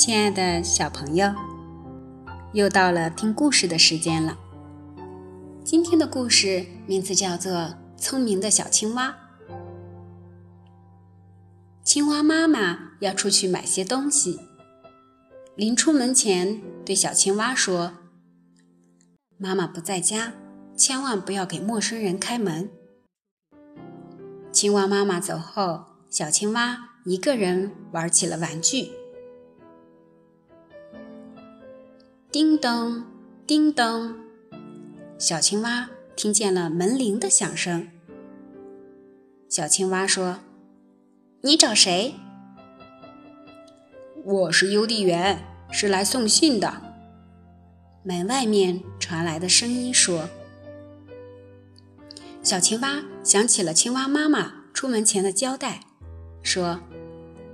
[0.00, 1.30] 亲爱的小朋友，
[2.54, 4.38] 又到了听故事的时间了。
[5.62, 7.52] 今天的故事名字叫做
[7.98, 9.14] 《聪明的小青蛙》。
[11.84, 14.40] 青蛙妈妈要出去买些东西，
[15.54, 17.92] 临出门前对小青蛙说
[19.36, 20.32] ：“妈妈不在家，
[20.74, 22.70] 千万不要给陌生人开门。”
[24.50, 28.92] 青蛙妈妈走后，小青蛙一个人玩起了玩具。
[32.32, 33.02] 叮咚，
[33.44, 34.14] 叮咚，
[35.18, 37.88] 小青蛙听见了门铃的响声。
[39.48, 40.38] 小青蛙说
[41.42, 42.14] ：“你找谁
[44.24, 46.80] ？”“我是邮递员，是来送信的。”
[48.06, 50.28] 门外面传来的声音说。
[52.44, 55.80] 小青蛙想起了青蛙妈妈出门前的交代，
[56.44, 56.78] 说：“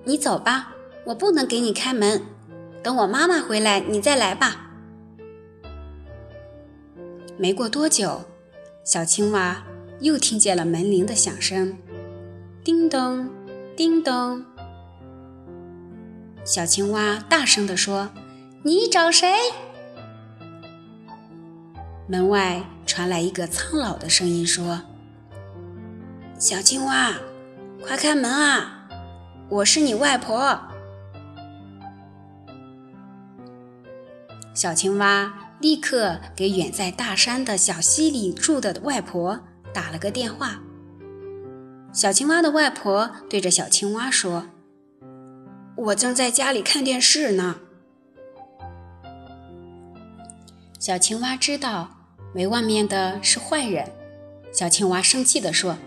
[0.04, 0.74] 你走吧，
[1.06, 2.20] 我不能给你开门，
[2.82, 4.64] 等我妈妈回来，你再来吧。”
[7.38, 8.22] 没过多久，
[8.82, 9.62] 小青蛙
[10.00, 11.76] 又听见了门铃的响声，
[12.64, 13.28] 叮咚，
[13.76, 14.42] 叮咚。
[16.44, 18.08] 小青蛙大声地说
[18.64, 19.30] ：“你找谁？”
[22.08, 24.80] 门外传来一个苍老的声音说
[26.40, 27.12] ：“小青蛙，
[27.82, 28.88] 快开门啊！
[29.50, 30.58] 我是你外婆。”
[34.54, 35.45] 小青蛙。
[35.60, 39.40] 立刻给远在大山的小溪里住的外婆
[39.72, 40.60] 打了个电话。
[41.92, 44.48] 小青蛙的外婆对着小青蛙说
[45.76, 47.56] ：“我正在家里看电视呢。”
[50.78, 51.88] 小青蛙知道
[52.34, 53.90] 门外面的是坏人，
[54.52, 55.78] 小青蛙生气地说：“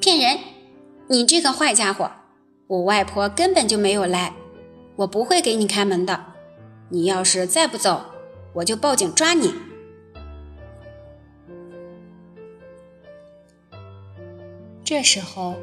[0.00, 0.38] 骗人！
[1.08, 2.10] 你这个坏家伙！
[2.68, 4.34] 我外婆根本就没有来，
[4.96, 6.26] 我不会给你开门的。
[6.90, 8.04] 你要是再不走。”
[8.52, 9.54] 我就报警抓你。
[14.84, 15.54] 这时候，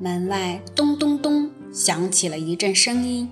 [0.00, 3.30] 门外咚咚咚响起了一阵声音。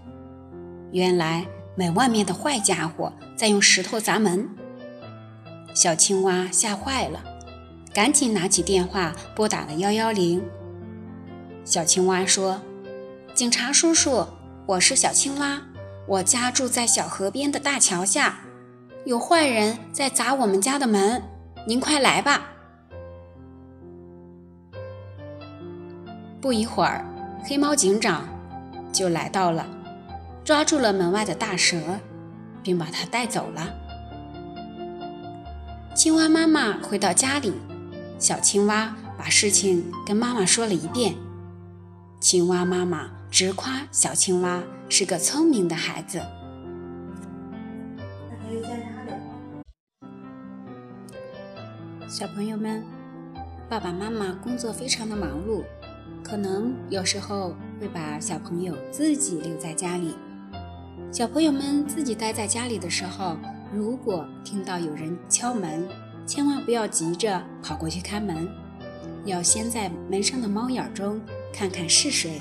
[0.92, 4.48] 原来门外面的坏家伙在用石头砸门。
[5.74, 7.24] 小青蛙吓坏了，
[7.92, 10.44] 赶紧拿起电话拨打了幺幺零。
[11.64, 12.60] 小青蛙说
[13.34, 14.26] ：“警察叔叔，
[14.66, 15.62] 我是小青蛙，
[16.06, 18.44] 我家住在小河边的大桥下。”
[19.04, 21.20] 有坏人在砸我们家的门，
[21.66, 22.52] 您快来吧！
[26.40, 27.04] 不一会儿，
[27.44, 28.28] 黑猫警长
[28.92, 29.66] 就来到了，
[30.44, 31.98] 抓住了门外的大蛇，
[32.62, 33.74] 并把它带走了。
[35.96, 37.52] 青蛙妈妈回到家里，
[38.20, 41.16] 小青蛙把事情跟妈妈说了一遍。
[42.20, 46.22] 青蛙妈妈直夸小青蛙是个聪明的孩子。
[52.08, 52.84] 小朋友们，
[53.68, 55.64] 爸爸妈妈工作非常的忙碌，
[56.22, 60.14] 可能有时候会把小朋友自己留在家里。
[61.10, 63.38] 小朋友们自己待在家里的时候，
[63.72, 65.88] 如果听到有人敲门，
[66.26, 68.46] 千万不要急着跑过去开门，
[69.24, 71.20] 要先在门上的猫眼中
[71.52, 72.40] 看看是谁。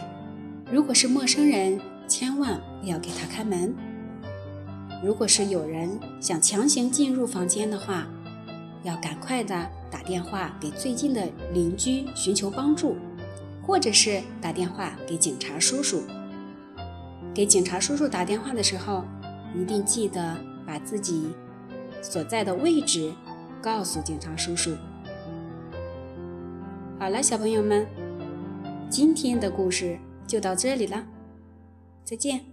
[0.69, 3.73] 如果是陌生人，千万不要给他开门。
[5.03, 8.07] 如果是有人想强行进入房间的话，
[8.83, 12.95] 要赶快的打电话给最近的邻居寻求帮助，
[13.63, 16.03] 或者是打电话给警察叔叔。
[17.33, 19.03] 给警察叔叔打电话的时候，
[19.55, 21.29] 一定记得把自己
[22.01, 23.11] 所在的位置
[23.59, 24.75] 告诉警察叔叔。
[26.99, 27.87] 好了，小朋友们，
[28.87, 29.97] 今天的故事
[30.27, 31.03] 就到这里了，
[32.03, 32.50] 再见。